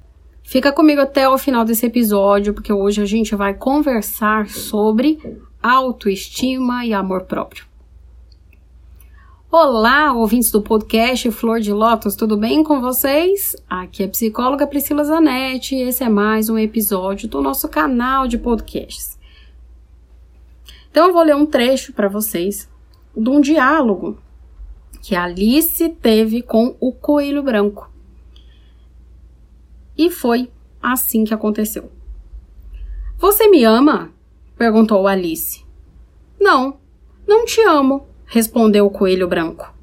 Fica 0.48 0.72
comigo 0.72 1.02
até 1.02 1.28
o 1.28 1.36
final 1.36 1.62
desse 1.62 1.84
episódio, 1.84 2.54
porque 2.54 2.72
hoje 2.72 3.02
a 3.02 3.04
gente 3.04 3.36
vai 3.36 3.52
conversar 3.52 4.48
sobre 4.48 5.20
autoestima 5.62 6.86
e 6.86 6.94
amor 6.94 7.24
próprio. 7.24 7.66
Olá, 9.52 10.10
ouvintes 10.14 10.50
do 10.50 10.62
podcast 10.62 11.30
Flor 11.32 11.60
de 11.60 11.70
Lótus, 11.70 12.16
tudo 12.16 12.34
bem 12.38 12.64
com 12.64 12.80
vocês? 12.80 13.56
Aqui 13.68 14.02
é 14.02 14.06
a 14.06 14.08
psicóloga 14.08 14.66
Priscila 14.66 15.04
Zanetti 15.04 15.74
e 15.74 15.82
esse 15.82 16.02
é 16.02 16.08
mais 16.08 16.48
um 16.48 16.56
episódio 16.56 17.28
do 17.28 17.42
nosso 17.42 17.68
canal 17.68 18.26
de 18.26 18.38
podcasts. 18.38 19.18
Então 20.90 21.08
eu 21.08 21.12
vou 21.12 21.24
ler 21.24 21.36
um 21.36 21.44
trecho 21.44 21.92
para 21.92 22.08
vocês 22.08 22.66
de 23.14 23.28
um 23.28 23.38
diálogo 23.38 24.16
que 25.02 25.14
Alice 25.14 25.86
teve 26.00 26.40
com 26.40 26.74
o 26.80 26.90
coelho 26.90 27.42
branco. 27.42 27.97
E 29.98 30.10
foi 30.10 30.48
assim 30.80 31.24
que 31.24 31.34
aconteceu. 31.34 31.90
Você 33.18 33.48
me 33.48 33.64
ama? 33.64 34.12
perguntou 34.56 35.08
Alice. 35.08 35.64
Não, 36.40 36.76
não 37.26 37.44
te 37.44 37.60
amo, 37.62 38.06
respondeu 38.24 38.86
o 38.86 38.90
coelho 38.90 39.26
branco. 39.26 39.74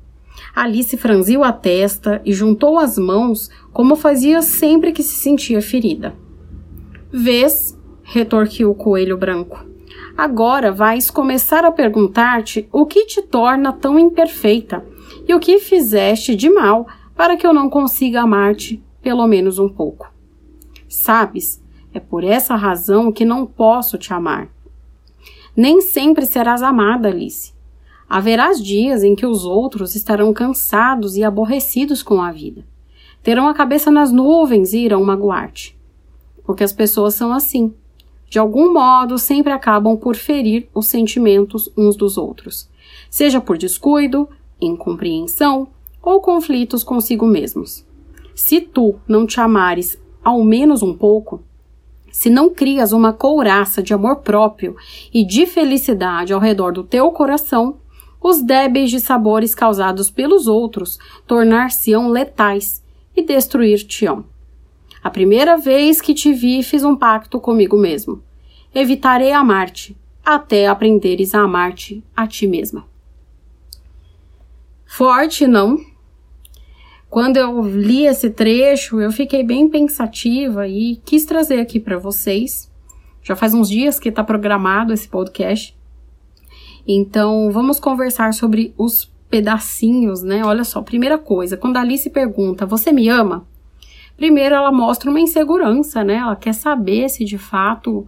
Alice 0.55 0.95
franziu 0.95 1.44
a 1.44 1.52
testa 1.52 2.22
e 2.23 2.31
juntou 2.31 2.80
as 2.80 2.97
mãos 2.97 3.49
como 3.73 3.97
fazia 3.97 4.41
sempre 4.41 4.94
que 4.94 5.03
se 5.03 5.16
sentia 5.16 5.61
ferida. 5.61 6.16
Vês, 7.11 7.77
retorquiu 8.02 8.72
o 8.72 8.75
coelho 8.75 9.17
branco. 9.17 9.66
Agora 10.17 10.72
vais 10.72 11.11
começar 11.11 11.66
a 11.66 11.72
perguntar-te 11.72 12.69
o 12.72 12.85
que 12.85 13.05
te 13.05 13.22
torna 13.22 13.73
tão 13.73 14.00
imperfeita 14.00 14.85
e 15.27 15.33
o 15.33 15.39
que 15.41 15.59
fizeste 15.59 16.35
de 16.35 16.50
mal 16.50 16.88
para 17.16 17.35
que 17.35 17.45
eu 17.45 17.53
não 17.53 17.69
consiga 17.69 18.22
amar-te 18.22 18.81
pelo 19.05 19.27
menos 19.27 19.59
um 19.59 19.69
pouco. 19.69 20.11
Sabes, 20.89 21.61
é 21.93 21.99
por 21.99 22.23
essa 22.23 22.55
razão 22.55 23.11
que 23.11 23.23
não 23.23 23.45
posso 23.45 23.99
te 23.99 24.11
amar. 24.11 24.49
Nem 25.55 25.79
sempre 25.79 26.25
serás 26.25 26.63
amada, 26.63 27.09
Alice. 27.09 27.53
Haverás 28.09 28.59
dias 28.59 29.03
em 29.03 29.13
que 29.13 29.27
os 29.27 29.45
outros 29.45 29.93
estarão 29.93 30.33
cansados 30.33 31.15
e 31.15 31.23
aborrecidos 31.23 32.01
com 32.01 32.19
a 32.19 32.31
vida. 32.31 32.65
Terão 33.21 33.47
a 33.47 33.53
cabeça 33.53 33.91
nas 33.91 34.11
nuvens 34.11 34.73
e 34.73 34.79
irão 34.79 35.03
magoar-te. 35.03 35.77
Porque 36.43 36.63
as 36.63 36.73
pessoas 36.73 37.13
são 37.13 37.31
assim. 37.31 37.75
De 38.27 38.39
algum 38.39 38.73
modo, 38.73 39.19
sempre 39.19 39.53
acabam 39.53 39.95
por 39.95 40.15
ferir 40.15 40.67
os 40.73 40.87
sentimentos 40.87 41.71
uns 41.77 41.95
dos 41.95 42.17
outros, 42.17 42.67
seja 43.07 43.39
por 43.39 43.55
descuido, 43.55 44.27
incompreensão 44.59 45.67
ou 46.01 46.19
conflitos 46.19 46.83
consigo 46.83 47.27
mesmos. 47.27 47.85
Se 48.36 48.59
tu 48.59 49.00
não 49.08 49.25
te 49.25 49.39
amares 49.39 49.97
ao 50.22 50.44
menos 50.44 50.83
um 50.83 50.94
pouco, 50.94 51.41
se 52.11 52.30
não 52.30 52.53
crias 52.53 52.91
uma 52.91 53.14
couraça 53.14 53.81
de 53.81 53.94
amor 53.94 54.17
próprio 54.17 54.75
e 55.14 55.25
de 55.25 55.45
felicidade 55.45 56.33
ao 56.33 56.39
redor 56.39 56.74
do 56.74 56.84
teu 56.84 57.12
coração, 57.12 57.78
os 58.22 58.41
débeis 58.41 58.90
de 58.90 59.00
sabores 59.00 59.56
causados 59.56 60.09
pelos 60.09 60.47
outros 60.47 61.00
tornar-se-ão 61.25 62.09
letais 62.09 62.84
e 63.16 63.24
destruir-te-ão. 63.24 64.25
A 65.01 65.09
primeira 65.09 65.56
vez 65.56 66.01
que 66.01 66.13
te 66.13 66.34
vi, 66.34 66.62
fiz 66.62 66.84
um 66.84 66.95
pacto 66.95 67.40
comigo 67.40 67.78
mesmo. 67.78 68.22
Evitarei 68.74 69.31
amar-te, 69.31 69.95
até 70.24 70.68
aprenderes 70.68 71.34
a 71.34 71.41
amar-te 71.41 72.03
a 72.16 72.28
ti 72.28 72.47
mesma. 72.47 72.85
Forte, 74.85 75.47
não? 75.47 75.94
Quando 77.15 77.37
eu 77.37 77.61
li 77.61 78.05
esse 78.05 78.29
trecho, 78.29 78.99
eu 78.99 79.09
fiquei 79.09 79.41
bem 79.41 79.69
pensativa 79.69 80.67
e 80.67 80.97
quis 80.97 81.23
trazer 81.23 81.61
aqui 81.61 81.79
para 81.79 81.97
vocês. 81.97 82.69
Já 83.23 83.37
faz 83.37 83.53
uns 83.53 83.69
dias 83.69 83.97
que 83.97 84.09
está 84.09 84.21
programado 84.21 84.91
esse 84.91 85.07
podcast. 85.07 85.73
Então, 86.85 87.49
vamos 87.53 87.79
conversar 87.79 88.33
sobre 88.33 88.73
os 88.77 89.09
pedacinhos, 89.29 90.23
né? 90.23 90.43
Olha 90.43 90.65
só, 90.65 90.81
primeira 90.81 91.17
coisa, 91.17 91.55
quando 91.55 91.77
a 91.77 91.79
Alice 91.79 92.09
pergunta: 92.09 92.65
Você 92.65 92.91
me 92.91 93.07
ama? 93.07 93.47
Primeiro, 94.17 94.53
ela 94.53 94.73
mostra 94.73 95.09
uma 95.09 95.21
insegurança, 95.21 96.03
né? 96.03 96.15
Ela 96.15 96.35
quer 96.35 96.53
saber 96.53 97.07
se 97.07 97.23
de 97.23 97.37
fato 97.37 98.05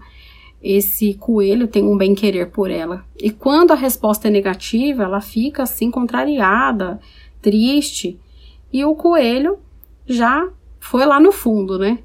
esse 0.62 1.14
coelho 1.14 1.70
tem 1.70 1.86
um 1.86 1.96
bem-querer 1.96 2.52
por 2.52 2.70
ela. 2.70 3.06
E 3.18 3.32
quando 3.32 3.72
a 3.72 3.76
resposta 3.76 4.28
é 4.28 4.32
negativa, 4.32 5.04
ela 5.04 5.22
fica 5.22 5.64
assim 5.64 5.90
contrariada, 5.90 7.00
triste. 7.42 8.20
E 8.72 8.84
o 8.84 8.96
coelho 8.96 9.60
já 10.06 10.50
foi 10.80 11.06
lá 11.06 11.20
no 11.20 11.32
fundo, 11.32 11.78
né? 11.78 12.00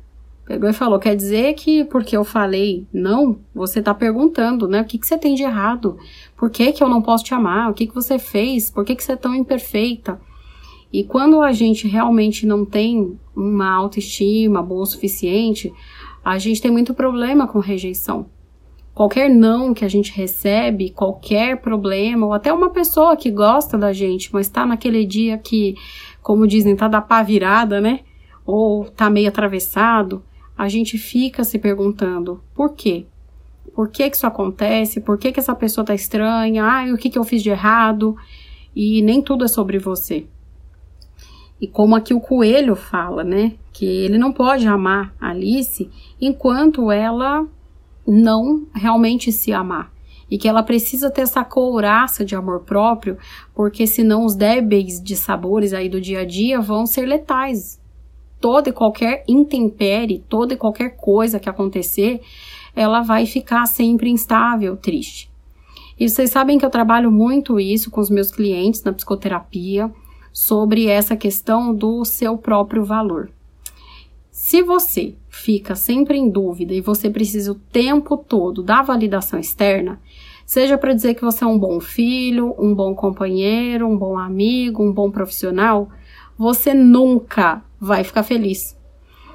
Pegou 0.44 0.68
e 0.68 0.72
falou: 0.72 0.98
quer 0.98 1.14
dizer 1.14 1.54
que 1.54 1.84
porque 1.84 2.16
eu 2.16 2.24
falei 2.24 2.86
não, 2.92 3.38
você 3.54 3.80
tá 3.80 3.94
perguntando, 3.94 4.66
né? 4.68 4.80
O 4.80 4.84
que, 4.84 4.98
que 4.98 5.06
você 5.06 5.16
tem 5.16 5.34
de 5.34 5.42
errado? 5.42 5.96
Por 6.36 6.50
que, 6.50 6.72
que 6.72 6.82
eu 6.82 6.88
não 6.88 7.00
posso 7.00 7.24
te 7.24 7.34
amar? 7.34 7.70
O 7.70 7.74
que, 7.74 7.86
que 7.86 7.94
você 7.94 8.18
fez? 8.18 8.70
Por 8.70 8.84
que, 8.84 8.96
que 8.96 9.04
você 9.04 9.12
é 9.12 9.16
tão 9.16 9.34
imperfeita? 9.34 10.20
E 10.92 11.04
quando 11.04 11.40
a 11.40 11.52
gente 11.52 11.88
realmente 11.88 12.44
não 12.46 12.64
tem 12.66 13.18
uma 13.34 13.72
autoestima 13.72 14.62
boa 14.62 14.82
o 14.82 14.86
suficiente, 14.86 15.72
a 16.24 16.38
gente 16.38 16.60
tem 16.60 16.70
muito 16.70 16.92
problema 16.92 17.48
com 17.48 17.58
rejeição. 17.58 18.26
Qualquer 18.94 19.30
não 19.30 19.72
que 19.72 19.86
a 19.86 19.88
gente 19.88 20.12
recebe, 20.12 20.90
qualquer 20.90 21.62
problema, 21.62 22.26
ou 22.26 22.34
até 22.34 22.52
uma 22.52 22.68
pessoa 22.68 23.16
que 23.16 23.30
gosta 23.30 23.78
da 23.78 23.90
gente, 23.90 24.28
mas 24.34 24.50
tá 24.50 24.66
naquele 24.66 25.06
dia 25.06 25.38
que, 25.38 25.76
como 26.22 26.46
dizem, 26.46 26.76
tá 26.76 26.88
da 26.88 27.02
pá 27.02 27.22
virada, 27.22 27.80
né? 27.80 28.00
Ou 28.46 28.84
tá 28.84 29.10
meio 29.10 29.28
atravessado, 29.28 30.22
a 30.56 30.68
gente 30.68 30.96
fica 30.96 31.44
se 31.44 31.58
perguntando 31.58 32.42
por 32.54 32.74
quê? 32.74 33.06
Por 33.74 33.88
que 33.88 34.08
que 34.08 34.16
isso 34.16 34.26
acontece? 34.26 35.00
Por 35.00 35.18
que 35.18 35.32
que 35.32 35.40
essa 35.40 35.54
pessoa 35.54 35.84
tá 35.84 35.94
estranha? 35.94 36.64
Ah, 36.64 36.84
o 36.92 36.98
que 36.98 37.10
que 37.10 37.18
eu 37.18 37.24
fiz 37.24 37.42
de 37.42 37.50
errado? 37.50 38.16
E 38.74 39.02
nem 39.02 39.22
tudo 39.22 39.44
é 39.44 39.48
sobre 39.48 39.78
você. 39.78 40.26
E 41.60 41.66
como 41.66 41.94
aqui 41.94 42.12
o 42.12 42.20
coelho 42.20 42.74
fala, 42.74 43.22
né? 43.22 43.54
Que 43.72 43.86
ele 43.86 44.18
não 44.18 44.32
pode 44.32 44.66
amar 44.66 45.14
Alice 45.20 45.88
enquanto 46.20 46.90
ela 46.90 47.46
não 48.06 48.66
realmente 48.74 49.30
se 49.30 49.52
amar. 49.52 49.91
E 50.32 50.38
que 50.38 50.48
ela 50.48 50.62
precisa 50.62 51.10
ter 51.10 51.20
essa 51.20 51.44
couraça 51.44 52.24
de 52.24 52.34
amor 52.34 52.60
próprio, 52.60 53.18
porque 53.54 53.86
senão 53.86 54.24
os 54.24 54.34
débeis 54.34 54.98
de 54.98 55.14
sabores 55.14 55.74
aí 55.74 55.90
do 55.90 56.00
dia 56.00 56.20
a 56.20 56.24
dia 56.24 56.58
vão 56.58 56.86
ser 56.86 57.04
letais. 57.04 57.78
Toda 58.40 58.70
e 58.70 58.72
qualquer 58.72 59.24
intempérie, 59.28 60.24
toda 60.30 60.54
e 60.54 60.56
qualquer 60.56 60.96
coisa 60.96 61.38
que 61.38 61.50
acontecer, 61.50 62.22
ela 62.74 63.02
vai 63.02 63.26
ficar 63.26 63.66
sempre 63.66 64.08
instável, 64.08 64.74
triste. 64.74 65.30
E 66.00 66.08
vocês 66.08 66.30
sabem 66.30 66.56
que 66.56 66.64
eu 66.64 66.70
trabalho 66.70 67.12
muito 67.12 67.60
isso 67.60 67.90
com 67.90 68.00
os 68.00 68.08
meus 68.08 68.30
clientes 68.30 68.82
na 68.82 68.92
psicoterapia, 68.94 69.92
sobre 70.32 70.86
essa 70.86 71.14
questão 71.14 71.74
do 71.74 72.06
seu 72.06 72.38
próprio 72.38 72.86
valor. 72.86 73.30
Se 74.32 74.62
você 74.62 75.14
fica 75.28 75.74
sempre 75.74 76.16
em 76.16 76.26
dúvida 76.26 76.72
e 76.72 76.80
você 76.80 77.10
precisa 77.10 77.52
o 77.52 77.54
tempo 77.54 78.16
todo 78.16 78.62
da 78.62 78.80
validação 78.80 79.38
externa, 79.38 80.00
seja 80.46 80.78
para 80.78 80.94
dizer 80.94 81.12
que 81.12 81.20
você 81.20 81.44
é 81.44 81.46
um 81.46 81.58
bom 81.58 81.78
filho, 81.78 82.54
um 82.58 82.74
bom 82.74 82.94
companheiro, 82.94 83.86
um 83.86 83.94
bom 83.94 84.16
amigo, 84.16 84.82
um 84.82 84.90
bom 84.90 85.10
profissional, 85.10 85.90
você 86.36 86.72
nunca 86.72 87.62
vai 87.78 88.02
ficar 88.02 88.22
feliz. 88.22 88.74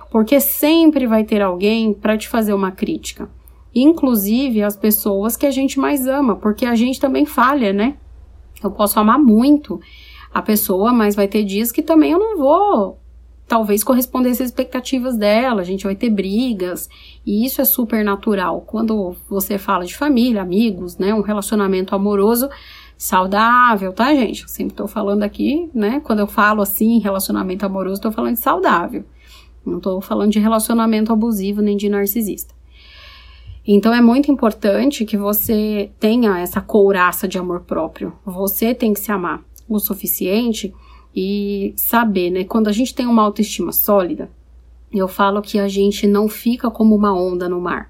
Porque 0.10 0.40
sempre 0.40 1.06
vai 1.06 1.24
ter 1.24 1.44
alguém 1.44 1.94
para 1.94 2.18
te 2.18 2.28
fazer 2.28 2.56
uma 2.56 2.72
crítica. 2.72 3.30
Inclusive 3.76 4.64
as 4.64 4.76
pessoas 4.76 5.38
que 5.38 5.46
a 5.46 5.52
gente 5.52 5.80
mais 5.80 6.08
ama, 6.08 6.36
porque 6.36 6.66
a 6.66 6.74
gente 6.74 7.00
também 7.00 7.24
falha, 7.24 7.72
né? 7.72 7.98
Eu 8.64 8.72
posso 8.72 9.00
amar 9.00 9.20
muito 9.20 9.80
a 10.34 10.42
pessoa, 10.42 10.92
mas 10.92 11.16
vai 11.16 11.28
ter 11.28 11.44
dias 11.44 11.72
que 11.72 11.84
também 11.84 12.14
eu 12.14 12.20
não 12.20 12.36
vou 12.36 12.98
talvez 13.48 13.84
corresponder 13.84 14.30
às 14.30 14.40
expectativas 14.40 15.18
dela, 15.18 15.62
a 15.62 15.64
gente 15.64 15.86
vai 15.86 15.96
ter 15.96 16.10
brigas, 16.10 16.90
e 17.26 17.46
isso 17.46 17.62
é 17.62 17.66
super 17.66 18.04
natural. 18.04 18.62
Quando 18.68 19.16
você 19.30 19.58
fala 19.58 19.86
de 19.86 19.96
família, 19.96 20.42
amigos, 20.42 20.98
né, 20.98 21.14
um 21.14 21.22
relacionamento 21.22 21.96
amoroso 21.96 22.50
saudável, 22.98 23.94
tá, 23.94 24.14
gente? 24.14 24.44
Eu 24.44 24.50
sempre 24.50 24.76
tô 24.76 24.88
falando 24.88 25.24
aqui, 25.24 25.70
né, 25.74 26.02
quando 26.04 26.20
eu 26.20 26.28
falo 26.28 26.62
assim, 26.62 27.00
relacionamento 27.00 27.66
amoroso, 27.66 28.02
tô 28.02 28.12
falando 28.12 28.34
de 28.34 28.42
saudável. 28.42 29.06
Não 29.66 29.78
estou 29.78 30.02
falando 30.02 30.32
de 30.32 30.40
relacionamento 30.40 31.14
abusivo 31.14 31.62
nem 31.62 31.78
de 31.78 31.90
narcisista. 31.90 32.56
Então 33.66 33.94
é 33.94 34.02
muito 34.02 34.32
importante 34.32 35.04
que 35.04 35.18
você 35.18 35.92
tenha 36.00 36.40
essa 36.40 36.62
couraça 36.62 37.28
de 37.28 37.38
amor 37.38 37.62
próprio. 37.62 38.14
Você 38.26 38.74
tem 38.74 38.94
que 38.94 39.00
se 39.00 39.12
amar 39.12 39.44
o 39.68 39.78
suficiente 39.78 40.74
e 41.20 41.74
saber, 41.76 42.30
né? 42.30 42.44
Quando 42.44 42.68
a 42.68 42.72
gente 42.72 42.94
tem 42.94 43.08
uma 43.08 43.24
autoestima 43.24 43.72
sólida, 43.72 44.30
eu 44.94 45.08
falo 45.08 45.42
que 45.42 45.58
a 45.58 45.68
gente 45.68 46.06
não 46.06 46.28
fica 46.28 46.70
como 46.70 46.96
uma 46.96 47.12
onda 47.12 47.50
no 47.50 47.60
mar. 47.60 47.90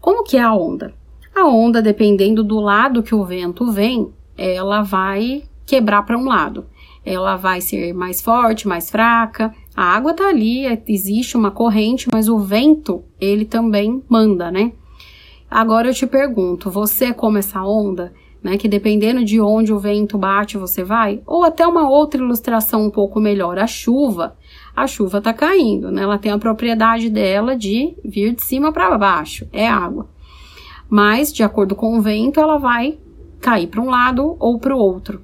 Como 0.00 0.24
que 0.24 0.36
é 0.36 0.42
a 0.42 0.52
onda? 0.52 0.92
A 1.32 1.46
onda, 1.46 1.80
dependendo 1.80 2.42
do 2.42 2.58
lado 2.58 3.00
que 3.00 3.14
o 3.14 3.24
vento 3.24 3.70
vem, 3.70 4.12
ela 4.36 4.82
vai 4.82 5.44
quebrar 5.64 6.02
para 6.02 6.18
um 6.18 6.26
lado. 6.26 6.66
Ela 7.06 7.36
vai 7.36 7.60
ser 7.60 7.92
mais 7.92 8.20
forte, 8.20 8.66
mais 8.66 8.90
fraca. 8.90 9.54
A 9.76 9.84
água 9.94 10.12
tá 10.12 10.28
ali, 10.28 10.64
existe 10.88 11.36
uma 11.36 11.52
corrente, 11.52 12.08
mas 12.12 12.28
o 12.28 12.40
vento, 12.40 13.04
ele 13.20 13.44
também 13.44 14.02
manda, 14.08 14.50
né? 14.50 14.72
Agora 15.48 15.88
eu 15.88 15.94
te 15.94 16.08
pergunto, 16.08 16.68
você 16.72 17.04
é 17.04 17.12
como 17.12 17.38
essa 17.38 17.62
onda, 17.62 18.12
né? 18.42 18.58
Que 18.58 18.68
dependendo 18.68 19.24
de 19.24 19.40
onde 19.40 19.72
o 19.72 19.78
vento 19.78 20.18
bate, 20.18 20.58
você 20.58 20.82
vai? 20.82 21.22
Ou 21.26 21.44
até 21.44 21.66
uma 21.66 21.88
outra 21.88 22.20
ilustração 22.20 22.86
um 22.86 22.90
pouco 22.90 23.20
melhor, 23.20 23.58
a 23.58 23.66
chuva. 23.66 24.36
A 24.74 24.86
chuva 24.86 25.20
tá 25.20 25.32
caindo, 25.32 25.90
né? 25.90 26.02
Ela 26.02 26.18
tem 26.18 26.32
a 26.32 26.38
propriedade 26.38 27.08
dela 27.08 27.56
de 27.56 27.94
vir 28.04 28.34
de 28.34 28.42
cima 28.42 28.72
para 28.72 28.98
baixo, 28.98 29.46
é 29.52 29.68
água. 29.68 30.08
Mas, 30.88 31.32
de 31.32 31.42
acordo 31.42 31.74
com 31.74 31.96
o 31.96 32.02
vento, 32.02 32.40
ela 32.40 32.58
vai 32.58 32.98
cair 33.40 33.66
para 33.66 33.80
um 33.80 33.88
lado 33.88 34.36
ou 34.38 34.58
para 34.58 34.74
o 34.74 34.78
outro. 34.78 35.22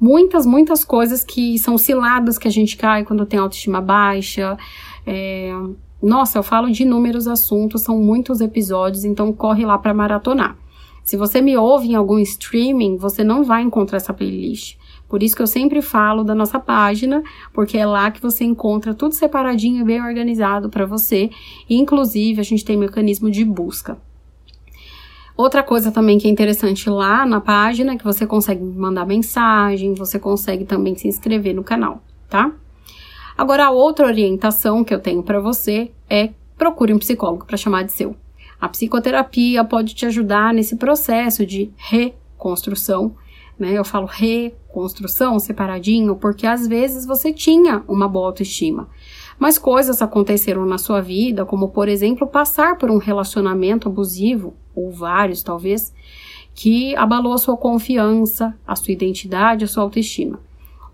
Muitas, 0.00 0.46
muitas 0.46 0.82
coisas 0.82 1.22
que 1.22 1.58
são 1.58 1.76
ciladas 1.76 2.38
que 2.38 2.48
a 2.48 2.50
gente 2.50 2.78
cai 2.78 3.04
quando 3.04 3.26
tem 3.26 3.38
autoestima 3.38 3.82
baixa. 3.82 4.56
É, 5.06 5.52
nossa, 6.02 6.38
eu 6.38 6.42
falo 6.42 6.70
de 6.70 6.84
inúmeros 6.84 7.28
assuntos, 7.28 7.82
são 7.82 7.98
muitos 7.98 8.40
episódios, 8.40 9.04
então 9.04 9.34
corre 9.34 9.66
lá 9.66 9.76
para 9.76 9.92
maratonar. 9.92 10.56
Se 11.04 11.14
você 11.18 11.42
me 11.42 11.58
ouve 11.58 11.88
em 11.88 11.94
algum 11.94 12.18
streaming, 12.20 12.96
você 12.96 13.22
não 13.22 13.44
vai 13.44 13.60
encontrar 13.60 13.98
essa 13.98 14.14
playlist. 14.14 14.78
Por 15.10 15.24
isso 15.24 15.34
que 15.34 15.42
eu 15.42 15.46
sempre 15.46 15.82
falo 15.82 16.22
da 16.22 16.36
nossa 16.36 16.60
página, 16.60 17.20
porque 17.52 17.76
é 17.76 17.84
lá 17.84 18.12
que 18.12 18.22
você 18.22 18.44
encontra 18.44 18.94
tudo 18.94 19.12
separadinho 19.12 19.80
e 19.80 19.84
bem 19.84 20.00
organizado 20.00 20.70
para 20.70 20.86
você. 20.86 21.28
inclusive, 21.68 22.40
a 22.40 22.44
gente 22.44 22.64
tem 22.64 22.76
mecanismo 22.76 23.28
de 23.28 23.44
busca. 23.44 23.98
Outra 25.36 25.64
coisa 25.64 25.90
também 25.90 26.16
que 26.16 26.28
é 26.28 26.30
interessante 26.30 26.88
lá 26.88 27.26
na 27.26 27.40
página 27.40 27.94
é 27.94 27.98
que 27.98 28.04
você 28.04 28.24
consegue 28.24 28.62
mandar 28.62 29.04
mensagem, 29.04 29.94
você 29.94 30.16
consegue 30.16 30.64
também 30.64 30.94
se 30.94 31.08
inscrever 31.08 31.56
no 31.56 31.64
canal, 31.64 32.02
tá? 32.28 32.52
Agora, 33.36 33.66
a 33.66 33.70
outra 33.70 34.06
orientação 34.06 34.84
que 34.84 34.94
eu 34.94 35.00
tenho 35.00 35.24
para 35.24 35.40
você 35.40 35.90
é 36.08 36.30
procure 36.56 36.94
um 36.94 36.98
psicólogo 36.98 37.46
para 37.46 37.56
chamar 37.56 37.82
de 37.82 37.92
seu. 37.92 38.14
A 38.60 38.68
psicoterapia 38.68 39.64
pode 39.64 39.94
te 39.94 40.06
ajudar 40.06 40.54
nesse 40.54 40.76
processo 40.76 41.44
de 41.44 41.72
reconstrução 41.76 43.16
né? 43.60 43.72
Eu 43.72 43.84
falo 43.84 44.06
reconstrução 44.06 45.38
separadinho, 45.38 46.16
porque 46.16 46.46
às 46.46 46.66
vezes 46.66 47.04
você 47.04 47.32
tinha 47.32 47.84
uma 47.86 48.08
boa 48.08 48.28
autoestima. 48.28 48.88
Mas 49.38 49.58
coisas 49.58 50.00
aconteceram 50.00 50.64
na 50.64 50.78
sua 50.78 51.00
vida, 51.00 51.44
como 51.44 51.68
por 51.68 51.88
exemplo 51.88 52.26
passar 52.26 52.78
por 52.78 52.90
um 52.90 52.96
relacionamento 52.96 53.88
abusivo, 53.88 54.54
ou 54.74 54.90
vários 54.90 55.42
talvez, 55.42 55.92
que 56.54 56.96
abalou 56.96 57.34
a 57.34 57.38
sua 57.38 57.56
confiança, 57.56 58.56
a 58.66 58.74
sua 58.74 58.92
identidade, 58.92 59.64
a 59.64 59.68
sua 59.68 59.82
autoestima. 59.82 60.40